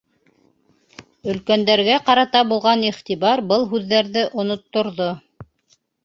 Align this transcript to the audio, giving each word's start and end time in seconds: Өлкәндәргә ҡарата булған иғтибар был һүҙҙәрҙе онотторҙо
Өлкәндәргә 1.33 1.97
ҡарата 2.07 2.41
булған 2.51 2.85
иғтибар 2.87 3.43
был 3.51 3.65
һүҙҙәрҙе 3.73 4.23
онотторҙо 4.45 5.11